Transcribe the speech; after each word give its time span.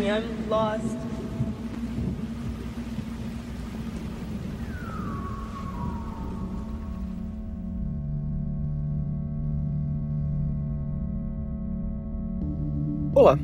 me. 0.00 0.08
I'm 0.08 0.48
lost. 0.48 0.96
Olá, 13.14 13.38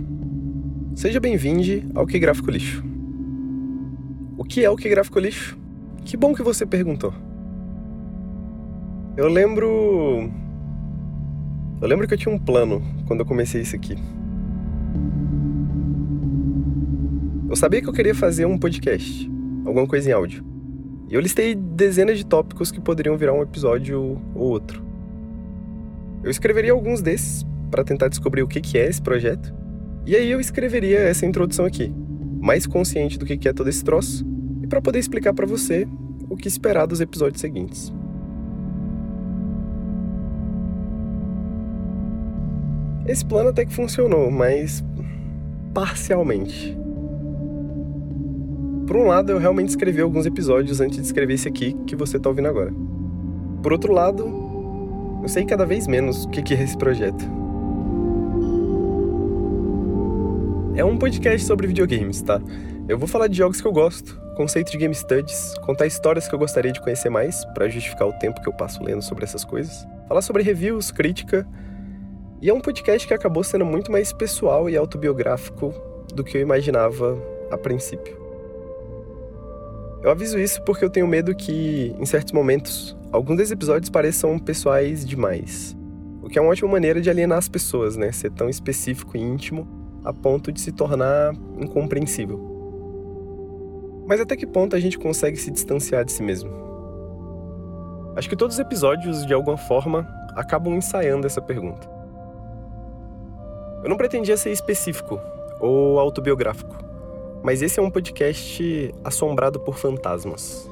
seja 0.95 1.21
bem-vindo 1.21 1.63
ao 1.95 2.07
Que 2.07 2.19
Gráfico 2.19 2.51
Lixo. 2.51 2.83
O 4.39 4.45
que 4.45 4.65
é 4.65 4.71
o 4.71 4.77
Que 4.77 4.89
Gráfico 4.89 5.19
Lixo? 5.19 5.59
Que 6.05 6.17
bom 6.17 6.33
que 6.33 6.43
você 6.43 6.65
perguntou. 6.65 7.13
Eu 9.17 9.29
lembro. 9.29 10.31
Eu 11.81 11.89
lembro 11.89 12.09
que 12.09 12.15
eu 12.15 12.19
tinha 12.19 12.35
um 12.35 12.39
plano 12.39 12.83
quando 13.07 13.21
eu 13.21 13.27
comecei 13.27 13.61
isso 13.61 13.77
aqui. 13.77 13.97
Eu 17.57 17.59
sabia 17.59 17.81
que 17.81 17.89
eu 17.89 17.93
queria 17.95 18.15
fazer 18.15 18.45
um 18.45 18.59
podcast, 18.59 19.33
alguma 19.65 19.87
coisa 19.87 20.11
em 20.11 20.13
áudio. 20.13 20.45
E 21.09 21.15
eu 21.15 21.21
listei 21.23 21.55
dezenas 21.55 22.19
de 22.19 22.27
tópicos 22.27 22.71
que 22.71 22.79
poderiam 22.79 23.17
virar 23.17 23.33
um 23.33 23.41
episódio 23.41 24.21
ou 24.35 24.43
outro. 24.51 24.85
Eu 26.23 26.31
escreveria 26.31 26.73
alguns 26.73 27.01
desses 27.01 27.47
para 27.71 27.83
tentar 27.83 28.09
descobrir 28.09 28.43
o 28.43 28.47
que 28.47 28.77
é 28.77 28.87
esse 28.87 29.01
projeto 29.01 29.55
e 30.05 30.15
aí 30.15 30.31
eu 30.31 30.39
escreveria 30.39 30.99
essa 30.99 31.25
introdução 31.25 31.65
aqui, 31.65 31.91
mais 32.39 32.67
consciente 32.67 33.19
do 33.19 33.25
que 33.25 33.49
é 33.49 33.55
todo 33.55 33.71
esse 33.71 33.83
troço 33.83 34.27
e 34.63 34.67
para 34.67 34.83
poder 34.83 34.99
explicar 34.99 35.33
para 35.33 35.47
você 35.47 35.89
o 36.29 36.37
que 36.37 36.49
esperar 36.49 36.85
dos 36.85 37.01
episódios 37.01 37.41
seguintes. 37.41 37.91
Esse 43.07 43.25
plano 43.25 43.49
até 43.49 43.65
que 43.65 43.73
funcionou, 43.73 44.31
mas 44.31 44.85
parcialmente. 45.73 46.85
Por 48.87 48.97
um 48.97 49.07
lado, 49.09 49.33
eu 49.33 49.39
realmente 49.39 49.71
escrevi 49.71 50.01
alguns 50.01 50.27
episódios 50.27 50.81
antes 50.81 50.99
de 50.99 51.07
escrever 51.07 51.35
esse 51.35 51.49
aqui 51.49 51.77
que 51.87 51.97
você 51.97 52.19
está 52.19 52.29
ouvindo 52.29 52.47
agora. 52.47 52.73
Por 53.61 53.73
outro 53.73 53.93
lado, 53.93 54.25
eu 55.23 55.29
sei 55.29 55.45
cada 55.45 55.67
vez 55.67 55.89
menos 55.89 56.25
o 56.25 56.29
que 56.29 56.55
é 56.55 56.63
esse 56.63 56.79
projeto. 56.79 57.25
É 60.77 60.85
um 60.85 60.97
podcast 60.97 61.45
sobre 61.45 61.67
videogames, 61.67 62.23
tá? 62.23 62.41
Eu 62.89 62.97
vou 62.97 63.09
falar 63.09 63.27
de 63.27 63.37
jogos 63.37 63.61
que 63.61 63.67
eu 63.67 63.73
gosto, 63.73 64.21
conceito 64.37 64.71
de 64.71 64.79
game 64.79 64.95
studies, 64.95 65.55
contar 65.65 65.87
histórias 65.87 66.29
que 66.29 66.35
eu 66.35 66.39
gostaria 66.39 66.71
de 66.71 66.81
conhecer 66.81 67.11
mais 67.11 67.45
para 67.47 67.69
justificar 67.69 68.07
o 68.07 68.13
tempo 68.13 68.41
que 68.41 68.49
eu 68.49 68.53
passo 68.53 68.85
lendo 68.85 69.03
sobre 69.03 69.25
essas 69.25 69.45
coisas, 69.45 69.85
falar 70.07 70.23
sobre 70.23 70.45
reviews, 70.45 70.93
crítica. 70.93 71.45
E 72.41 72.49
é 72.49 72.55
um 72.55 72.61
podcast 72.61 73.09
que 73.09 73.15
acabou 73.15 73.43
sendo 73.43 73.65
muito 73.65 73.91
mais 73.91 74.13
pessoal 74.13 74.71
e 74.71 74.77
autobiográfico 74.77 75.75
do 76.15 76.23
que 76.23 76.37
eu 76.37 76.41
imaginava 76.41 77.19
a 77.51 77.59
princípio. 77.59 78.26
Eu 80.07 80.13
aviso 80.13 80.39
isso 80.39 80.63
porque 80.63 80.85
eu 80.85 80.89
tenho 80.89 81.05
medo 81.05 81.35
que, 81.35 81.93
em 81.99 82.07
certos 82.07 82.33
momentos, 82.33 82.97
alguns 83.11 83.39
desses 83.39 83.51
episódios 83.51 83.91
pareçam 83.91 84.39
pessoais 84.39 85.05
demais. 85.05 85.77
O 86.23 86.29
que 86.29 86.39
é 86.39 86.41
uma 86.41 86.53
ótima 86.53 86.71
maneira 86.71 87.01
de 87.01 87.11
alienar 87.11 87.39
as 87.39 87.49
pessoas, 87.49 87.97
né? 87.97 88.13
Ser 88.13 88.31
tão 88.31 88.49
específico 88.49 89.17
e 89.17 89.21
íntimo 89.21 89.67
a 90.05 90.13
ponto 90.13 90.53
de 90.53 90.61
se 90.61 90.71
tornar 90.71 91.35
incompreensível. 91.59 92.39
Mas 94.07 94.21
até 94.21 94.37
que 94.37 94.47
ponto 94.47 94.77
a 94.77 94.79
gente 94.79 94.97
consegue 94.97 95.37
se 95.37 95.51
distanciar 95.51 96.05
de 96.05 96.13
si 96.13 96.23
mesmo? 96.23 96.53
Acho 98.15 98.29
que 98.29 98.37
todos 98.37 98.55
os 98.55 98.61
episódios, 98.61 99.27
de 99.27 99.35
alguma 99.35 99.57
forma, 99.57 100.07
acabam 100.37 100.73
ensaiando 100.73 101.27
essa 101.27 101.43
pergunta. 101.43 101.91
Eu 103.83 103.91
não 103.91 103.97
pretendia 103.97 104.37
ser 104.37 104.53
específico 104.53 105.21
ou 105.59 105.99
autobiográfico, 105.99 106.86
mas 107.47 107.63
esse 107.63 107.79
é 107.79 107.83
um 107.83 107.89
podcast 107.89 108.93
assombrado 109.05 109.61
por 109.61 109.79
fantasmas. 109.79 110.69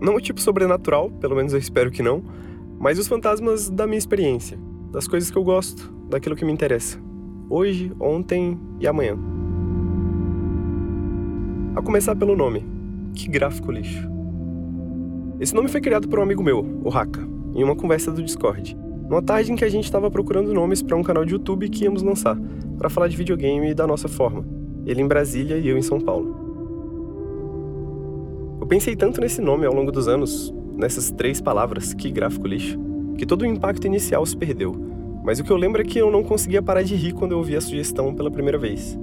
Não 0.00 0.16
o 0.16 0.20
tipo 0.20 0.40
sobrenatural, 0.40 1.12
pelo 1.20 1.36
menos 1.36 1.52
eu 1.52 1.60
espero 1.60 1.92
que 1.92 2.02
não, 2.02 2.24
mas 2.76 2.98
os 2.98 3.06
fantasmas 3.06 3.70
da 3.70 3.86
minha 3.86 3.98
experiência, 3.98 4.58
das 4.90 5.06
coisas 5.06 5.30
que 5.30 5.38
eu 5.38 5.44
gosto, 5.44 5.94
daquilo 6.10 6.34
que 6.34 6.44
me 6.44 6.50
interessa. 6.50 6.98
Hoje, 7.48 7.92
ontem 8.00 8.58
e 8.80 8.88
amanhã. 8.88 9.16
A 11.76 11.82
começar 11.82 12.16
pelo 12.16 12.34
nome. 12.34 12.66
Que 13.14 13.28
gráfico 13.28 13.70
lixo. 13.70 14.10
Esse 15.38 15.54
nome 15.54 15.68
foi 15.68 15.80
criado 15.80 16.08
por 16.08 16.18
um 16.18 16.22
amigo 16.22 16.42
meu, 16.42 16.80
o 16.82 16.88
Raka, 16.88 17.20
em 17.54 17.62
uma 17.62 17.76
conversa 17.76 18.10
do 18.10 18.24
Discord. 18.24 18.81
Numa 19.12 19.20
tarde 19.20 19.52
em 19.52 19.56
que 19.56 19.64
a 19.66 19.68
gente 19.68 19.84
estava 19.84 20.10
procurando 20.10 20.54
nomes 20.54 20.80
para 20.80 20.96
um 20.96 21.02
canal 21.02 21.22
de 21.22 21.34
YouTube 21.34 21.68
que 21.68 21.84
íamos 21.84 22.02
lançar, 22.02 22.34
para 22.78 22.88
falar 22.88 23.08
de 23.08 23.16
videogame 23.18 23.74
da 23.74 23.86
nossa 23.86 24.08
forma. 24.08 24.42
Ele 24.86 25.02
em 25.02 25.06
Brasília 25.06 25.58
e 25.58 25.68
eu 25.68 25.76
em 25.76 25.82
São 25.82 26.00
Paulo. 26.00 26.34
Eu 28.58 28.66
pensei 28.66 28.96
tanto 28.96 29.20
nesse 29.20 29.42
nome 29.42 29.66
ao 29.66 29.74
longo 29.74 29.92
dos 29.92 30.08
anos, 30.08 30.50
nessas 30.78 31.10
três 31.10 31.42
palavras, 31.42 31.92
que 31.92 32.10
gráfico 32.10 32.46
lixo, 32.46 32.80
que 33.18 33.26
todo 33.26 33.42
o 33.42 33.46
impacto 33.46 33.86
inicial 33.86 34.24
se 34.24 34.34
perdeu. 34.34 34.74
Mas 35.22 35.38
o 35.38 35.44
que 35.44 35.50
eu 35.50 35.58
lembro 35.58 35.82
é 35.82 35.84
que 35.84 35.98
eu 35.98 36.10
não 36.10 36.22
conseguia 36.22 36.62
parar 36.62 36.82
de 36.82 36.94
rir 36.94 37.12
quando 37.12 37.32
eu 37.32 37.38
ouvi 37.38 37.54
a 37.54 37.60
sugestão 37.60 38.14
pela 38.14 38.30
primeira 38.30 38.56
vez. 38.56 38.98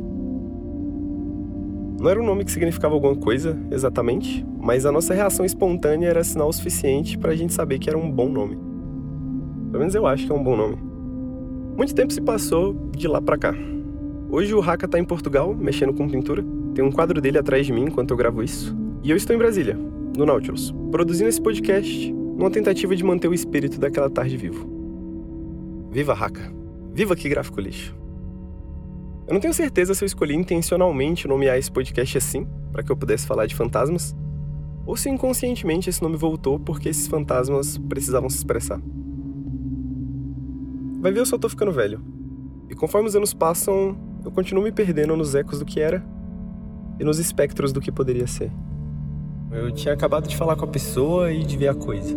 Não 2.02 2.10
era 2.10 2.20
um 2.20 2.26
nome 2.26 2.46
que 2.46 2.52
significava 2.52 2.96
alguma 2.96 3.16
coisa, 3.16 3.56
exatamente, 3.70 4.44
mas 4.60 4.88
a 4.88 4.92
nossa 4.92 5.14
reação 5.14 5.46
espontânea 5.46 6.08
era 6.08 6.24
sinal 6.24 6.52
suficiente 6.52 7.16
para 7.16 7.32
a 7.32 7.36
gente 7.36 7.54
saber 7.54 7.78
que 7.78 7.92
era 7.92 8.00
um 8.00 8.10
bom 8.10 8.28
nome. 8.28 8.69
Pelo 9.72 9.80
menos 9.80 9.94
eu 9.94 10.08
acho 10.08 10.26
que 10.26 10.32
é 10.32 10.36
um 10.36 10.44
bom 10.44 10.56
nome. 10.56 10.78
Muito 11.78 11.94
tempo 11.94 12.12
se 12.12 12.20
passou 12.20 12.74
de 12.92 13.08
lá 13.08 13.22
para 13.22 13.38
cá. 13.38 13.54
Hoje 14.30 14.54
o 14.54 14.62
Haka 14.62 14.88
tá 14.88 15.00
em 15.00 15.04
Portugal, 15.06 15.56
mexendo 15.56 15.94
com 15.94 16.10
pintura. 16.10 16.44
Tem 16.74 16.84
um 16.84 16.92
quadro 16.92 17.22
dele 17.22 17.38
atrás 17.38 17.66
de 17.66 17.72
mim 17.72 17.86
enquanto 17.86 18.12
eu 18.12 18.18
gravo 18.18 18.44
isso. 18.44 18.76
E 19.04 19.12
eu 19.12 19.18
estou 19.18 19.36
em 19.36 19.40
Brasília, 19.40 19.78
no 20.18 20.26
Nautilus, 20.26 20.74
produzindo 20.92 21.30
esse 21.30 21.42
podcast 21.42 22.12
numa 22.12 22.50
tentativa 22.50 22.96
de 22.96 23.04
manter 23.04 23.28
o 23.28 23.34
espírito 23.34 23.80
daquela 23.80 24.10
tarde 24.10 24.38
vivo. 24.38 24.68
Viva 25.92 26.14
Haka! 26.14 26.54
Viva 26.94 27.16
que 27.16 27.30
gráfico 27.30 27.62
lixo! 27.62 27.96
Eu 29.28 29.34
não 29.34 29.40
tenho 29.40 29.54
certeza 29.54 29.94
se 29.94 30.04
eu 30.04 30.08
escolhi 30.08 30.36
intencionalmente 30.36 31.28
nomear 31.28 31.58
esse 31.58 31.72
podcast 31.72 32.18
assim, 32.18 32.48
para 32.72 32.82
que 32.82 32.92
eu 32.92 32.98
pudesse 32.98 33.28
falar 33.28 33.46
de 33.46 33.56
fantasmas, 33.56 34.16
ou 34.86 34.98
se 34.98 35.10
inconscientemente 35.10 35.90
esse 35.90 36.02
nome 36.02 36.18
voltou 36.18 36.60
porque 36.60 36.90
esses 36.90 37.08
fantasmas 37.08 37.78
precisavam 37.78 38.30
se 38.30 38.38
expressar. 38.38 38.82
Vai 41.00 41.12
ver, 41.14 41.22
eu 41.22 41.26
só 41.26 41.38
tô 41.38 41.48
ficando 41.48 41.72
velho. 41.72 42.02
E 42.70 42.76
conforme 42.76 43.08
os 43.08 43.16
anos 43.16 43.34
passam, 43.34 43.98
eu 44.24 44.32
continuo 44.32 44.64
me 44.64 44.72
perdendo 44.72 45.16
nos 45.16 45.34
ecos 45.34 45.60
do 45.60 45.66
que 45.66 45.80
era 45.80 46.04
e 47.00 47.04
nos 47.04 47.20
espectros 47.20 47.72
do 47.72 47.80
que 47.80 47.92
poderia 47.92 48.28
ser. 48.28 48.52
Eu 49.52 49.72
tinha 49.72 49.94
acabado 49.94 50.28
de 50.28 50.36
falar 50.36 50.56
com 50.56 50.66
a 50.66 50.68
pessoa 50.68 51.32
e 51.32 51.44
de 51.44 51.58
ver 51.58 51.70
a 51.70 51.74
coisa. 51.74 52.16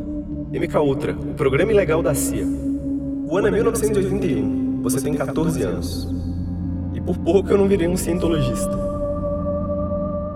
MK 0.53 0.77
Ultra, 0.79 1.13
o 1.13 1.35
programa 1.35 1.73
ilegal 1.73 2.03
da 2.03 2.13
CIA. 2.13 2.45
O 2.45 3.37
ano 3.37 3.47
é 3.47 3.51
1981. 3.53 4.83
Você 4.83 5.01
tem 5.01 5.15
14 5.15 5.63
anos. 5.63 6.09
E 6.93 7.01
por 7.01 7.17
pouco 7.19 7.51
eu 7.51 7.57
não 7.57 7.69
virei 7.69 7.89
um 7.89 7.97
cientologista. 7.97 8.77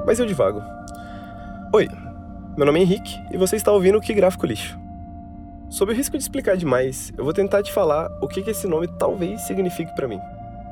Mas 0.07 0.21
eu 0.21 0.25
divago. 0.25 0.63
Oi, 1.75 1.89
meu 2.57 2.65
nome 2.65 2.79
é 2.79 2.83
Henrique 2.83 3.19
e 3.33 3.37
você 3.37 3.57
está 3.57 3.73
ouvindo 3.73 3.99
o 3.99 4.01
Que 4.01 4.15
Gráfico 4.15 4.47
Lixo. 4.47 4.86
Sob 5.69 5.93
o 5.93 5.95
risco 5.95 6.17
de 6.17 6.23
explicar 6.23 6.57
demais, 6.57 7.13
eu 7.17 7.25
vou 7.25 7.33
tentar 7.33 7.63
te 7.63 7.73
falar 7.73 8.11
o 8.23 8.29
que 8.29 8.49
esse 8.49 8.67
nome 8.67 8.89
talvez 8.99 9.43
signifique 9.43 9.95
para 9.95 10.09
mim. 10.09 10.21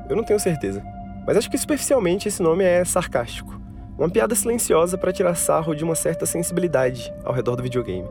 Eu 0.09 0.15
não 0.15 0.23
tenho 0.23 0.39
certeza, 0.39 0.83
mas 1.25 1.37
acho 1.37 1.49
que 1.49 1.57
superficialmente 1.57 2.27
esse 2.27 2.41
nome 2.41 2.63
é 2.63 2.83
sarcástico 2.85 3.65
uma 3.97 4.09
piada 4.09 4.35
silenciosa 4.35 4.97
para 4.97 5.13
tirar 5.13 5.35
sarro 5.35 5.73
de 5.73 5.83
uma 5.83 5.95
certa 5.95 6.25
sensibilidade 6.25 7.13
ao 7.23 7.33
redor 7.33 7.55
do 7.55 7.63
videogame. 7.63 8.07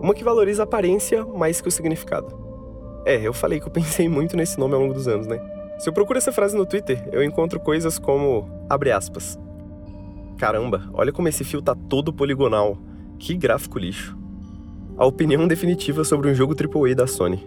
Uma 0.00 0.14
que 0.14 0.22
valoriza 0.22 0.62
a 0.62 0.64
aparência 0.64 1.24
mais 1.24 1.60
que 1.60 1.68
o 1.68 1.70
significado. 1.70 2.44
É, 3.04 3.16
eu 3.26 3.32
falei 3.32 3.58
que 3.58 3.66
eu 3.66 3.72
pensei 3.72 4.08
muito 4.08 4.36
nesse 4.36 4.58
nome 4.58 4.74
ao 4.74 4.80
longo 4.80 4.94
dos 4.94 5.08
anos, 5.08 5.26
né? 5.26 5.40
Se 5.78 5.88
eu 5.88 5.92
procuro 5.92 6.18
essa 6.18 6.32
frase 6.32 6.56
no 6.56 6.66
Twitter, 6.66 7.08
eu 7.12 7.22
encontro 7.22 7.60
coisas 7.60 7.98
como 7.98 8.48
abre 8.68 8.90
aspas. 8.90 9.38
Caramba, 10.38 10.88
olha 10.92 11.12
como 11.12 11.28
esse 11.28 11.44
fio 11.44 11.62
tá 11.62 11.74
todo 11.74 12.12
poligonal. 12.12 12.76
Que 13.18 13.34
gráfico 13.34 13.78
lixo. 13.78 14.16
A 14.96 15.04
opinião 15.04 15.46
definitiva 15.46 16.04
sobre 16.04 16.30
um 16.30 16.34
jogo 16.34 16.54
AAA 16.54 16.94
da 16.94 17.06
Sony. 17.06 17.46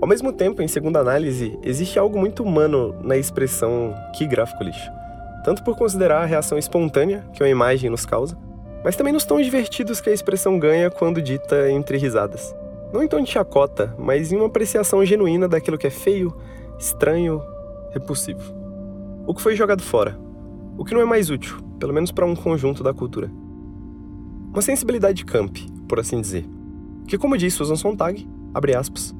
Ao 0.00 0.08
mesmo 0.08 0.32
tempo, 0.32 0.62
em 0.62 0.68
segunda 0.68 1.00
análise, 1.00 1.58
existe 1.62 1.98
algo 1.98 2.18
muito 2.18 2.42
humano 2.42 2.94
na 3.02 3.16
expressão 3.16 3.94
que 4.16 4.26
gráfico 4.26 4.64
lixo 4.64 5.02
tanto 5.42 5.62
por 5.62 5.76
considerar 5.76 6.22
a 6.22 6.26
reação 6.26 6.56
espontânea 6.56 7.24
que 7.32 7.42
uma 7.42 7.48
imagem 7.48 7.90
nos 7.90 8.06
causa, 8.06 8.38
mas 8.84 8.96
também 8.96 9.12
nos 9.12 9.24
tons 9.24 9.44
divertidos 9.44 10.00
que 10.00 10.10
a 10.10 10.12
expressão 10.12 10.58
ganha 10.58 10.90
quando 10.90 11.22
dita 11.22 11.70
entre 11.70 11.98
risadas. 11.98 12.54
Não 12.92 13.02
em 13.02 13.08
tom 13.08 13.22
de 13.22 13.30
chacota, 13.30 13.94
mas 13.98 14.30
em 14.30 14.36
uma 14.36 14.46
apreciação 14.46 15.04
genuína 15.04 15.48
daquilo 15.48 15.78
que 15.78 15.86
é 15.86 15.90
feio, 15.90 16.34
estranho, 16.78 17.42
repulsivo. 17.92 18.54
O 19.26 19.34
que 19.34 19.42
foi 19.42 19.56
jogado 19.56 19.82
fora. 19.82 20.18
O 20.76 20.84
que 20.84 20.94
não 20.94 21.00
é 21.00 21.04
mais 21.04 21.30
útil, 21.30 21.58
pelo 21.78 21.92
menos 21.92 22.12
para 22.12 22.26
um 22.26 22.34
conjunto 22.34 22.82
da 22.82 22.92
cultura. 22.92 23.30
Uma 24.52 24.62
sensibilidade 24.62 25.24
camp, 25.24 25.56
por 25.88 25.98
assim 25.98 26.20
dizer. 26.20 26.44
Que, 27.06 27.18
como 27.18 27.36
diz 27.36 27.54
Susan 27.54 27.76
Sontag, 27.76 28.26
abre 28.54 28.74
aspas, 28.74 29.14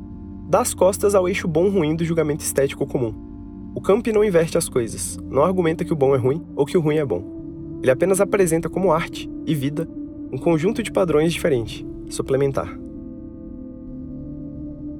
dá 0.48 0.60
as 0.60 0.74
costas 0.74 1.14
ao 1.14 1.28
eixo 1.28 1.48
bom-ruim 1.48 1.96
do 1.96 2.04
julgamento 2.04 2.44
estético 2.44 2.86
comum. 2.86 3.14
O 3.74 3.80
Camp 3.80 4.06
não 4.08 4.22
inverte 4.22 4.58
as 4.58 4.68
coisas, 4.68 5.18
não 5.30 5.42
argumenta 5.42 5.84
que 5.84 5.92
o 5.92 5.96
bom 5.96 6.14
é 6.14 6.18
ruim 6.18 6.44
ou 6.54 6.66
que 6.66 6.76
o 6.76 6.80
ruim 6.80 6.96
é 6.96 7.04
bom. 7.04 7.78
Ele 7.82 7.90
apenas 7.90 8.20
apresenta 8.20 8.68
como 8.68 8.92
arte 8.92 9.30
e 9.46 9.54
vida 9.54 9.88
um 10.30 10.38
conjunto 10.38 10.82
de 10.82 10.92
padrões 10.92 11.32
diferente, 11.32 11.86
suplementar. 12.08 12.78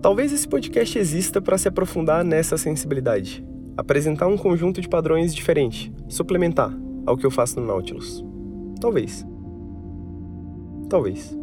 Talvez 0.01 0.33
esse 0.33 0.49
podcast 0.49 0.99
exista 0.99 1.41
para 1.41 1.57
se 1.57 1.69
aprofundar 1.69 2.25
nessa 2.25 2.59
sensibilidade, 2.59 3.45
apresentar 3.77 4.27
um 4.27 4.37
conjunto 4.37 4.81
de 4.81 4.89
padrões 4.89 5.35
diferente, 5.35 5.93
suplementar 6.09 6.77
ao 7.07 7.17
que 7.17 7.25
eu 7.25 7.31
faço 7.31 7.61
no 7.61 7.67
Nautilus. 7.67 8.25
Talvez. 8.81 9.25
Talvez. 10.89 11.42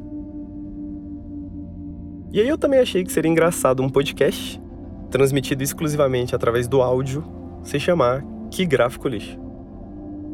E 2.32 2.40
aí 2.40 2.48
eu 2.48 2.58
também 2.58 2.80
achei 2.80 3.04
que 3.04 3.12
seria 3.12 3.32
engraçado 3.32 3.82
um 3.82 3.90
podcast, 3.90 4.62
transmitido 5.10 5.64
exclusivamente 5.64 6.36
através 6.36 6.68
do 6.68 6.82
áudio, 6.82 7.24
se 7.64 7.80
chamar 7.80 8.24
Que 8.52 8.66
Gráfico 8.66 9.08
Lixo. 9.08 9.40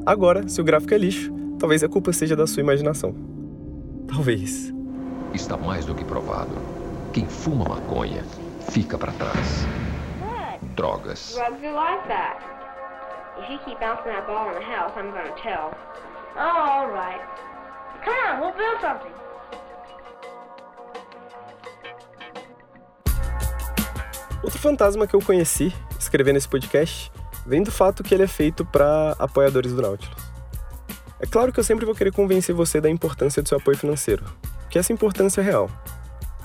Agora, 0.05 0.47
se 0.47 0.59
o 0.59 0.63
gráfico 0.63 0.93
é 0.93 0.97
lixo, 0.97 1.33
talvez 1.57 1.83
a 1.83 1.89
culpa 1.89 2.11
seja 2.11 2.35
da 2.35 2.45
sua 2.45 2.61
imaginação. 2.61 3.15
Talvez. 4.07 4.73
Está 5.33 5.57
mais 5.57 5.85
do 5.85 5.95
que 5.95 6.03
provado. 6.03 6.55
Quem 7.13 7.25
fuma 7.25 7.65
maconha 7.65 8.23
fica 8.69 8.97
para 8.97 9.13
trás. 9.13 9.65
Drogas. 10.75 11.33
Drugs 11.33 11.63
are 11.63 11.73
like 11.73 12.07
that. 12.09 12.37
If 13.39 13.49
you 13.49 13.57
keep 13.65 13.79
bouncing 13.79 14.11
that 14.11 14.27
ball 14.27 14.49
in 14.49 14.59
the 14.59 14.65
house, 14.65 14.91
I'm 14.97 15.11
gonna 15.11 15.33
tell. 15.41 15.71
Oh, 16.35 16.41
all 16.41 16.87
right. 16.89 17.21
Come 18.03 18.15
on, 18.27 18.41
we'll 18.41 18.53
build 18.53 18.81
something. 18.81 19.11
Outro 24.45 24.59
fantasma 24.59 25.07
que 25.07 25.15
eu 25.15 25.21
conheci 25.21 25.73
escrevendo 25.99 26.35
esse 26.35 26.47
podcast 26.47 27.11
vem 27.47 27.63
do 27.63 27.71
fato 27.71 28.03
que 28.03 28.13
ele 28.13 28.21
é 28.21 28.27
feito 28.27 28.63
para 28.63 29.15
apoiadores 29.17 29.73
do 29.73 29.81
Nautilus. 29.81 30.23
É 31.19 31.25
claro 31.25 31.51
que 31.51 31.59
eu 31.59 31.63
sempre 31.63 31.83
vou 31.83 31.95
querer 31.95 32.13
convencer 32.13 32.53
você 32.53 32.79
da 32.79 32.87
importância 32.87 33.41
do 33.41 33.49
seu 33.49 33.57
apoio 33.57 33.75
financeiro, 33.75 34.23
que 34.69 34.77
essa 34.77 34.93
importância 34.93 35.41
é 35.41 35.43
real. 35.43 35.67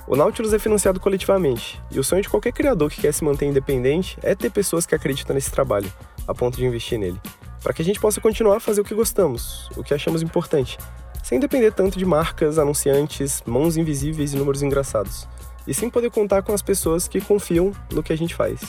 O 0.07 0.15
Nautilus 0.15 0.51
é 0.51 0.57
financiado 0.57 0.99
coletivamente, 0.99 1.79
e 1.91 1.99
o 1.99 2.03
sonho 2.03 2.23
de 2.23 2.29
qualquer 2.29 2.53
criador 2.53 2.89
que 2.89 3.01
quer 3.01 3.13
se 3.13 3.23
manter 3.23 3.45
independente 3.45 4.17
é 4.23 4.33
ter 4.33 4.49
pessoas 4.49 4.87
que 4.87 4.95
acreditam 4.95 5.35
nesse 5.35 5.51
trabalho, 5.51 5.93
a 6.27 6.33
ponto 6.33 6.57
de 6.57 6.65
investir 6.65 6.97
nele, 6.97 7.21
para 7.61 7.71
que 7.71 7.83
a 7.83 7.85
gente 7.85 7.99
possa 7.99 8.19
continuar 8.19 8.57
a 8.57 8.59
fazer 8.59 8.81
o 8.81 8.83
que 8.83 8.95
gostamos, 8.95 9.69
o 9.77 9.83
que 9.83 9.93
achamos 9.93 10.23
importante, 10.23 10.79
sem 11.21 11.39
depender 11.39 11.71
tanto 11.71 11.99
de 11.99 12.05
marcas, 12.05 12.57
anunciantes, 12.57 13.43
mãos 13.45 13.77
invisíveis 13.77 14.33
e 14.33 14.37
números 14.37 14.63
engraçados 14.63 15.27
e 15.67 15.73
sim 15.73 15.89
poder 15.89 16.09
contar 16.11 16.41
com 16.41 16.53
as 16.53 16.61
pessoas 16.61 17.07
que 17.07 17.21
confiam 17.21 17.71
no 17.91 18.03
que 18.03 18.13
a 18.13 18.15
gente 18.17 18.35
faz. 18.35 18.61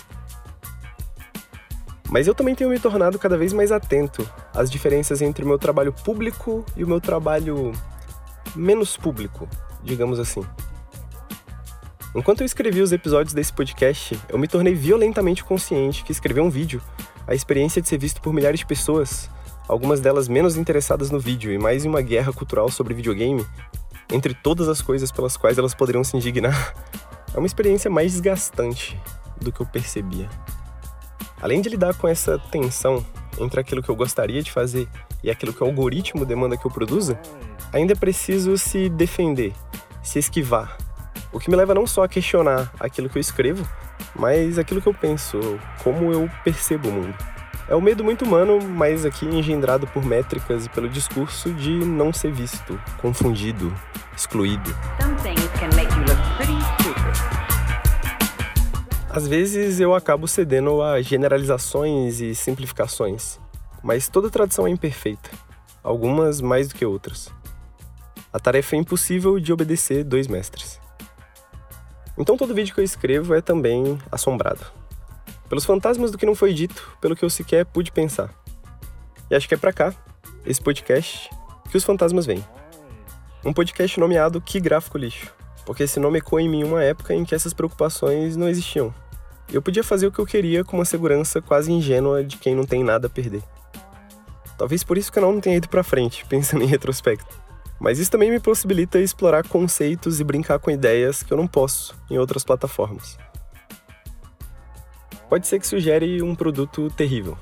Mas 2.11 2.27
eu 2.27 2.35
também 2.35 2.55
tenho 2.55 2.69
me 2.69 2.79
tornado 2.79 3.19
cada 3.19 3.39
vez 3.39 3.55
mais 3.55 3.73
atento 3.73 4.29
às 4.55 4.71
diferenças 4.71 5.23
entre 5.23 5.45
o 5.45 5.49
meu 5.49 5.59
trabalho 5.59 5.93
público 5.93 6.65
e 6.77 6.85
o 6.85 6.89
meu 6.89 7.01
trabalho 7.01 7.73
menos 8.55 8.97
público, 8.99 9.49
digamos 9.83 10.19
assim. 10.19 10.45
Enquanto 12.15 12.43
eu 12.43 12.45
escrevi 12.45 12.83
os 12.83 12.93
episódios 12.93 13.33
desse 13.33 13.51
podcast, 13.51 14.21
eu 14.29 14.39
me 14.39 14.47
tornei 14.47 14.75
violentamente 14.75 15.43
consciente 15.43 16.05
que 16.05 16.13
escrever 16.13 16.43
um 16.43 16.51
vídeo, 16.51 16.83
a 17.27 17.35
experiência 17.35 17.81
de 17.81 17.89
ser 17.89 17.97
visto 17.97 18.21
por 18.21 18.35
milhares 18.35 18.61
de 18.61 18.67
pessoas, 18.67 19.31
algumas 19.67 20.01
delas 20.01 20.29
menos 20.29 20.59
interessadas 20.59 21.11
no 21.11 21.19
vídeo 21.19 21.51
e 21.51 21.57
mais 21.57 21.87
em 21.87 21.89
uma 21.89 22.03
guerra 22.03 22.31
cultural 22.31 22.69
sobre 22.69 22.93
videogame, 22.93 23.47
entre 24.13 24.35
todas 24.35 24.69
as 24.69 24.81
coisas 24.83 25.11
pelas 25.11 25.37
quais 25.37 25.59
elas 25.59 25.75
poderiam 25.75 26.05
se 26.05 26.17
indignar, 26.17 26.75
é 27.35 27.39
uma 27.39 27.47
experiência 27.47 27.91
mais 27.91 28.13
desgastante 28.13 29.01
do 29.41 29.51
que 29.51 29.61
eu 29.61 29.67
percebia. 29.67 30.29
Além 31.41 31.61
de 31.61 31.69
lidar 31.69 31.95
com 31.95 32.07
essa 32.07 32.39
tensão 32.39 33.05
entre 33.39 33.59
aquilo 33.59 33.83
que 33.83 33.89
eu 33.89 33.97
gostaria 33.97 34.43
de 34.43 34.53
fazer 34.53 34.87
e 35.25 35.31
aquilo 35.31 35.53
que 35.53 35.63
o 35.63 35.67
algoritmo 35.67 36.25
demanda 36.25 36.57
que 36.57 36.67
eu 36.67 36.71
produza, 36.71 37.19
ainda 37.73 37.95
é 37.95 37.97
preciso 37.97 38.57
se 38.59 38.89
defender, 38.89 39.53
se 40.03 40.19
esquivar. 40.19 40.77
O 41.33 41.41
que 41.41 41.51
me 41.51 41.57
leva 41.57 41.75
não 41.75 41.87
só 41.87 42.05
a 42.05 42.09
questionar 42.09 42.71
aquilo 42.79 43.09
que 43.09 43.17
eu 43.17 43.21
escrevo, 43.21 43.67
mas 44.15 44.59
aquilo 44.59 44.83
que 44.83 44.89
eu 44.89 44.95
penso, 44.95 45.41
como 45.83 46.13
eu 46.13 46.31
percebo 46.45 46.89
o 46.89 46.93
mundo. 46.93 47.17
É 47.69 47.77
um 47.77 47.81
medo 47.81 48.03
muito 48.03 48.25
humano, 48.25 48.61
mas 48.61 49.05
aqui 49.05 49.25
engendrado 49.25 49.87
por 49.87 50.05
métricas 50.05 50.67
e 50.67 50.69
pelo 50.69 50.89
discurso 50.89 51.53
de 51.55 51.71
não 51.71 52.13
ser 52.13 52.33
visto, 52.33 52.79
confundido, 53.01 53.73
excluído. 54.17 54.75
Às 59.09 59.29
vezes 59.29 59.79
eu 59.79 59.95
acabo 59.95 60.27
cedendo 60.27 60.83
a 60.83 61.01
generalizações 61.01 62.21
e 62.21 62.35
simplificações, 62.35 63.39
mas 63.83 64.09
toda 64.09 64.29
tradição 64.29 64.67
é 64.67 64.71
imperfeita, 64.71 65.31
algumas 65.85 66.41
mais 66.41 66.69
do 66.69 66.75
que 66.75 66.85
outras. 66.85 67.31
A 68.33 68.41
tarefa 68.41 68.75
é 68.75 68.79
impossível 68.81 69.39
de 69.39 69.53
obedecer 69.53 70.03
dois 70.03 70.27
mestres. 70.27 70.81
Então 72.19 72.37
todo 72.37 72.55
vídeo 72.55 72.75
que 72.75 72.81
eu 72.81 72.85
escrevo 72.85 73.35
é 73.35 73.41
também 73.41 73.99
assombrado 74.11 74.82
pelos 75.53 75.67
fantasmas 75.67 76.11
do 76.11 76.17
que 76.17 76.25
não 76.25 76.35
foi 76.35 76.55
dito, 76.55 76.97
pelo 76.99 77.15
que 77.15 77.23
eu 77.23 77.29
sequer 77.29 77.67
pude 77.67 77.93
pensar. 77.93 78.31
E 79.31 79.35
acho 79.35 79.47
que 79.47 79.53
é 79.53 79.57
para 79.59 79.71
cá, 79.71 79.95
esse 80.47 80.59
podcast, 80.59 81.29
que 81.71 81.77
os 81.77 81.85
fantasmas 81.85 82.25
vêm. 82.25 82.43
Um 83.45 83.53
podcast 83.53 84.01
nomeado 84.01 84.41
Que 84.41 84.59
Gráfico 84.59 84.97
Lixo, 84.97 85.31
porque 85.67 85.83
esse 85.83 86.01
nome 86.01 86.21
ecoa 86.21 86.41
em 86.41 86.49
mim 86.49 86.65
uma 86.65 86.83
época 86.83 87.13
em 87.13 87.23
que 87.23 87.35
essas 87.35 87.53
preocupações 87.53 88.35
não 88.35 88.49
existiam. 88.49 88.95
Eu 89.53 89.61
podia 89.61 89.85
fazer 89.85 90.07
o 90.07 90.11
que 90.11 90.21
eu 90.21 90.25
queria 90.25 90.65
com 90.65 90.79
uma 90.79 90.87
segurança 90.87 91.43
quase 91.43 91.71
ingênua 91.71 92.25
de 92.25 92.39
quem 92.39 92.55
não 92.55 92.65
tem 92.65 92.83
nada 92.83 93.09
a 93.09 93.11
perder. 93.11 93.43
Talvez 94.57 94.83
por 94.83 94.97
isso 94.97 95.11
o 95.11 95.13
canal 95.13 95.35
não 95.35 95.41
tenha 95.43 95.59
ido 95.59 95.69
para 95.69 95.83
frente, 95.83 96.25
pensando 96.31 96.65
em 96.65 96.67
retrospecto. 96.67 97.43
Mas 97.79 97.99
isso 97.99 98.11
também 98.11 98.31
me 98.31 98.41
possibilita 98.41 98.99
explorar 98.99 99.47
conceitos 99.47 100.19
e 100.19 100.25
brincar 100.25 100.59
com 100.59 100.71
ideias 100.71 101.23
que 101.23 101.31
eu 101.31 101.37
não 101.37 101.47
posso 101.47 101.95
em 102.09 102.17
outras 102.17 102.43
plataformas 102.43 103.19
pode 105.33 105.47
ser 105.47 105.59
que 105.59 105.67
sugere 105.67 106.21
um 106.21 106.35
produto 106.35 106.91
terrível, 106.91 107.39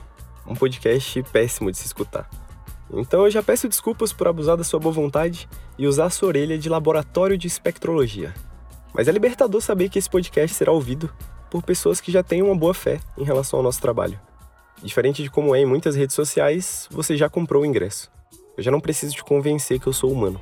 um 0.47 0.55
podcast 0.55 1.25
péssimo 1.33 1.73
de 1.73 1.79
se 1.79 1.87
escutar. 1.87 2.31
Então 2.95 3.25
eu 3.25 3.31
já 3.33 3.43
peço 3.43 3.69
desculpas 3.69 4.13
por 4.13 4.29
abusar 4.29 4.57
da 4.57 4.63
sua 4.63 4.79
boa 4.79 4.93
vontade 4.93 5.49
e 5.77 5.89
usar 5.89 6.05
a 6.05 6.11
sua 6.11 6.29
orelha 6.29 6.57
de 6.57 6.69
laboratório 6.69 7.37
de 7.37 7.49
espectrologia. 7.49 8.33
Mas 8.95 9.09
é 9.09 9.11
libertador 9.11 9.61
saber 9.61 9.89
que 9.89 9.99
esse 9.99 10.09
podcast 10.09 10.57
será 10.57 10.71
ouvido 10.71 11.13
por 11.51 11.65
pessoas 11.65 12.01
que 12.01 12.13
já 12.13 12.23
têm 12.23 12.43
uma 12.43 12.55
boa 12.55 12.75
fé 12.75 13.01
em 13.19 13.25
relação 13.25 13.59
ao 13.59 13.65
nosso 13.65 13.81
trabalho. 13.81 14.21
Diferente 14.85 15.21
de 15.21 15.29
como 15.29 15.53
é 15.53 15.59
em 15.59 15.67
muitas 15.67 15.97
redes 15.97 16.15
sociais, 16.15 16.87
você 16.93 17.17
já 17.17 17.29
comprou 17.29 17.65
o 17.65 17.67
ingresso. 17.67 18.09
Eu 18.57 18.63
já 18.63 18.71
não 18.71 18.81
preciso 18.81 19.17
te 19.17 19.25
convencer 19.25 19.81
que 19.81 19.89
eu 19.89 19.93
sou 19.93 20.13
humano. 20.13 20.41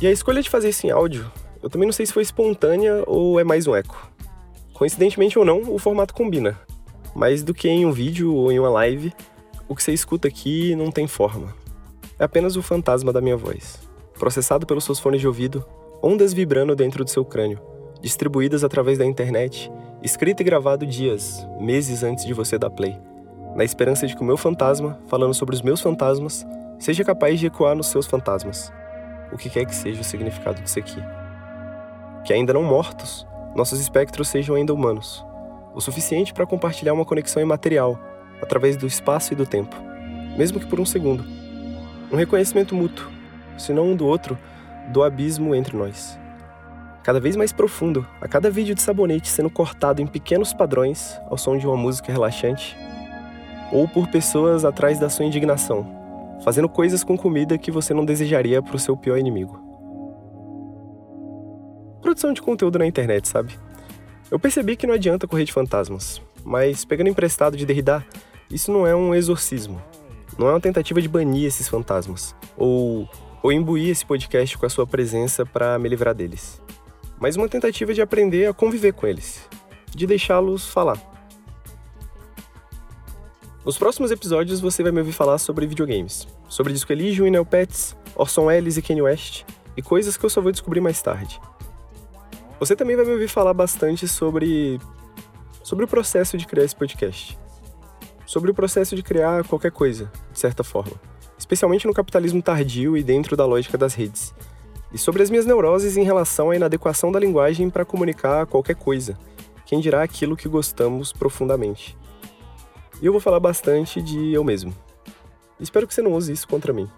E 0.00 0.06
a 0.06 0.10
escolha 0.10 0.40
de 0.40 0.48
fazer 0.48 0.70
isso 0.70 0.86
em 0.86 0.90
áudio, 0.90 1.30
eu 1.62 1.68
também 1.68 1.86
não 1.86 1.92
sei 1.92 2.06
se 2.06 2.12
foi 2.14 2.22
espontânea 2.22 3.04
ou 3.06 3.38
é 3.38 3.44
mais 3.44 3.66
um 3.66 3.76
eco. 3.76 4.10
Coincidentemente 4.72 5.38
ou 5.38 5.44
não, 5.44 5.60
o 5.74 5.78
formato 5.78 6.14
combina. 6.14 6.58
Mais 7.14 7.42
do 7.42 7.52
que 7.52 7.68
em 7.68 7.84
um 7.84 7.92
vídeo 7.92 8.34
ou 8.34 8.50
em 8.50 8.58
uma 8.58 8.70
live, 8.70 9.12
o 9.68 9.76
que 9.76 9.82
você 9.82 9.92
escuta 9.92 10.26
aqui 10.26 10.74
não 10.74 10.90
tem 10.90 11.06
forma. 11.06 11.54
É 12.18 12.24
apenas 12.24 12.56
o 12.56 12.62
fantasma 12.62 13.12
da 13.12 13.20
minha 13.20 13.36
voz, 13.36 13.78
processado 14.18 14.66
pelos 14.66 14.84
seus 14.84 14.98
fones 14.98 15.20
de 15.20 15.26
ouvido, 15.26 15.62
ondas 16.02 16.32
vibrando 16.32 16.74
dentro 16.74 17.04
do 17.04 17.10
seu 17.10 17.22
crânio, 17.22 17.60
distribuídas 18.00 18.64
através 18.64 18.96
da 18.96 19.04
internet, 19.04 19.70
escrito 20.02 20.40
e 20.40 20.44
gravado 20.44 20.86
dias, 20.86 21.46
meses 21.60 22.02
antes 22.02 22.24
de 22.24 22.32
você 22.32 22.56
dar 22.56 22.70
play, 22.70 22.96
na 23.54 23.64
esperança 23.64 24.06
de 24.06 24.16
que 24.16 24.22
o 24.22 24.26
meu 24.26 24.38
fantasma, 24.38 24.98
falando 25.08 25.34
sobre 25.34 25.54
os 25.54 25.60
meus 25.60 25.82
fantasmas, 25.82 26.46
seja 26.78 27.04
capaz 27.04 27.38
de 27.38 27.48
ecoar 27.48 27.76
nos 27.76 27.88
seus 27.88 28.06
fantasmas 28.06 28.72
o 29.32 29.36
que 29.36 29.50
quer 29.50 29.64
que 29.64 29.74
seja 29.74 30.00
o 30.00 30.04
significado 30.04 30.60
disso 30.62 30.78
aqui. 30.78 31.02
Que 32.24 32.32
ainda 32.32 32.52
não 32.52 32.62
mortos, 32.62 33.26
nossos 33.54 33.80
espectros 33.80 34.28
sejam 34.28 34.54
ainda 34.54 34.74
humanos, 34.74 35.24
o 35.74 35.80
suficiente 35.80 36.32
para 36.32 36.46
compartilhar 36.46 36.92
uma 36.92 37.04
conexão 37.04 37.42
imaterial 37.42 37.98
através 38.42 38.76
do 38.76 38.86
espaço 38.86 39.32
e 39.32 39.36
do 39.36 39.46
tempo, 39.46 39.76
mesmo 40.36 40.60
que 40.60 40.66
por 40.66 40.80
um 40.80 40.86
segundo. 40.86 41.24
Um 42.10 42.16
reconhecimento 42.16 42.74
mútuo, 42.74 43.10
se 43.56 43.72
não 43.72 43.90
um 43.90 43.96
do 43.96 44.06
outro, 44.06 44.38
do 44.88 45.02
abismo 45.02 45.54
entre 45.54 45.76
nós. 45.76 46.18
Cada 47.02 47.20
vez 47.20 47.36
mais 47.36 47.52
profundo, 47.52 48.06
a 48.20 48.28
cada 48.28 48.50
vídeo 48.50 48.74
de 48.74 48.82
sabonete 48.82 49.28
sendo 49.28 49.50
cortado 49.50 50.02
em 50.02 50.06
pequenos 50.06 50.52
padrões 50.52 51.20
ao 51.28 51.38
som 51.38 51.56
de 51.56 51.66
uma 51.66 51.76
música 51.76 52.12
relaxante, 52.12 52.76
ou 53.72 53.88
por 53.88 54.08
pessoas 54.08 54.64
atrás 54.64 54.98
da 54.98 55.08
sua 55.08 55.24
indignação, 55.24 55.99
fazendo 56.44 56.68
coisas 56.68 57.04
com 57.04 57.16
comida 57.16 57.58
que 57.58 57.70
você 57.70 57.92
não 57.92 58.04
desejaria 58.04 58.62
para 58.62 58.76
o 58.76 58.78
seu 58.78 58.96
pior 58.96 59.18
inimigo. 59.18 59.58
Produção 62.02 62.32
de 62.32 62.42
conteúdo 62.42 62.78
na 62.78 62.86
internet, 62.86 63.28
sabe? 63.28 63.58
Eu 64.30 64.38
percebi 64.38 64.76
que 64.76 64.86
não 64.86 64.94
adianta 64.94 65.26
correr 65.26 65.44
de 65.44 65.52
fantasmas, 65.52 66.20
mas 66.44 66.84
pegando 66.84 67.10
emprestado 67.10 67.56
de 67.56 67.66
Derrida, 67.66 68.04
isso 68.50 68.72
não 68.72 68.86
é 68.86 68.94
um 68.94 69.14
exorcismo. 69.14 69.80
Não 70.38 70.48
é 70.48 70.52
uma 70.52 70.60
tentativa 70.60 71.02
de 71.02 71.08
banir 71.08 71.46
esses 71.46 71.68
fantasmas, 71.68 72.34
ou 72.56 73.08
ou 73.42 73.52
imbuir 73.52 73.88
esse 73.88 74.04
podcast 74.04 74.56
com 74.58 74.66
a 74.66 74.70
sua 74.70 74.86
presença 74.86 75.46
para 75.46 75.78
me 75.78 75.88
livrar 75.88 76.14
deles, 76.14 76.60
mas 77.18 77.36
uma 77.36 77.48
tentativa 77.48 77.94
de 77.94 78.02
aprender 78.02 78.46
a 78.46 78.54
conviver 78.54 78.92
com 78.92 79.06
eles, 79.06 79.48
de 79.94 80.06
deixá-los 80.06 80.68
falar. 80.68 81.09
Nos 83.62 83.76
próximos 83.76 84.10
episódios 84.10 84.58
você 84.58 84.82
vai 84.82 84.90
me 84.90 85.00
ouvir 85.00 85.12
falar 85.12 85.36
sobre 85.36 85.66
videogames, 85.66 86.26
sobre 86.48 86.72
Disco 86.72 86.90
Elysium 86.92 87.26
e 87.26 87.30
Neopets, 87.30 87.94
Orson 88.16 88.46
Welles 88.46 88.78
e 88.78 88.82
Kanye 88.82 89.02
West, 89.02 89.44
e 89.76 89.82
coisas 89.82 90.16
que 90.16 90.24
eu 90.24 90.30
só 90.30 90.40
vou 90.40 90.50
descobrir 90.50 90.80
mais 90.80 91.02
tarde. 91.02 91.38
Você 92.58 92.74
também 92.74 92.96
vai 92.96 93.04
me 93.04 93.12
ouvir 93.12 93.28
falar 93.28 93.52
bastante 93.52 94.08
sobre 94.08 94.80
sobre 95.62 95.84
o 95.84 95.88
processo 95.88 96.38
de 96.38 96.46
criar 96.46 96.64
esse 96.64 96.74
podcast. 96.74 97.38
Sobre 98.24 98.50
o 98.50 98.54
processo 98.54 98.96
de 98.96 99.02
criar 99.02 99.44
qualquer 99.44 99.72
coisa, 99.72 100.10
de 100.32 100.38
certa 100.38 100.64
forma, 100.64 100.94
especialmente 101.38 101.86
no 101.86 101.92
capitalismo 101.92 102.40
tardio 102.40 102.96
e 102.96 103.02
dentro 103.02 103.36
da 103.36 103.44
lógica 103.44 103.76
das 103.76 103.92
redes. 103.92 104.34
E 104.90 104.96
sobre 104.96 105.22
as 105.22 105.28
minhas 105.28 105.44
neuroses 105.44 105.98
em 105.98 106.02
relação 106.02 106.50
à 106.50 106.56
inadequação 106.56 107.12
da 107.12 107.20
linguagem 107.20 107.68
para 107.68 107.84
comunicar 107.84 108.46
qualquer 108.46 108.76
coisa, 108.76 109.18
quem 109.66 109.80
dirá 109.80 110.02
aquilo 110.02 110.34
que 110.34 110.48
gostamos 110.48 111.12
profundamente. 111.12 112.00
E 113.00 113.06
eu 113.06 113.12
vou 113.12 113.20
falar 113.20 113.40
bastante 113.40 114.02
de 114.02 114.32
eu 114.32 114.44
mesmo. 114.44 114.74
Espero 115.58 115.86
que 115.86 115.94
você 115.94 116.02
não 116.02 116.12
use 116.12 116.32
isso 116.32 116.46
contra 116.46 116.72
mim. 116.72 116.88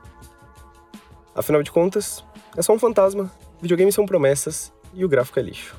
Afinal 1.35 1.63
de 1.63 1.71
contas, 1.71 2.25
é 2.57 2.63
só 2.63 2.73
um 2.73 2.79
fantasma, 2.79 3.31
videogames 3.61 3.95
são 3.95 4.05
promessas 4.05 4.73
e 4.93 5.05
o 5.05 5.09
gráfico 5.09 5.39
é 5.39 5.43
lixo. 5.43 5.77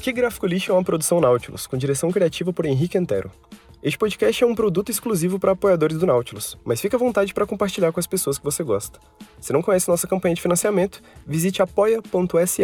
Que 0.00 0.12
Gráfico 0.12 0.46
Lixo 0.46 0.72
é 0.72 0.74
uma 0.74 0.82
produção 0.82 1.20
Nautilus, 1.20 1.66
com 1.66 1.76
direção 1.76 2.10
criativa 2.10 2.52
por 2.54 2.64
Henrique 2.64 2.96
Antero. 2.96 3.30
Este 3.82 3.96
podcast 3.96 4.44
é 4.44 4.46
um 4.46 4.54
produto 4.54 4.90
exclusivo 4.90 5.38
para 5.38 5.52
apoiadores 5.52 5.96
do 5.96 6.04
Nautilus, 6.04 6.58
mas 6.66 6.82
fique 6.82 6.94
à 6.94 6.98
vontade 6.98 7.32
para 7.32 7.46
compartilhar 7.46 7.90
com 7.90 7.98
as 7.98 8.06
pessoas 8.06 8.36
que 8.36 8.44
você 8.44 8.62
gosta. 8.62 9.00
Se 9.40 9.54
não 9.54 9.62
conhece 9.62 9.88
nossa 9.88 10.06
campanha 10.06 10.34
de 10.34 10.42
financiamento, 10.42 11.02
visite 11.26 11.62
apoia.se 11.62 12.62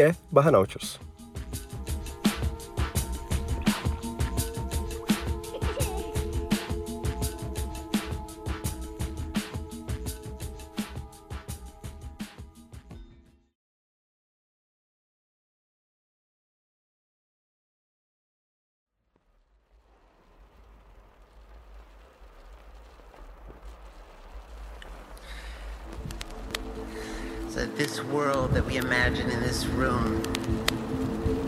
this 27.76 28.02
world 28.04 28.52
that 28.52 28.64
we 28.64 28.78
imagine 28.78 29.28
in 29.28 29.38
this 29.40 29.66
room 29.66 30.22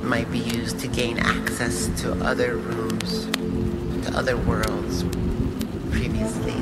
might 0.02 0.30
be 0.30 0.38
used 0.38 0.78
to 0.78 0.87
gain 0.87 1.18
access 1.18 1.88
to 2.02 2.12
other 2.23 2.56
rooms, 2.58 3.25
to 4.04 4.12
other 4.14 4.37
worlds 4.37 5.04
previously 5.90 6.58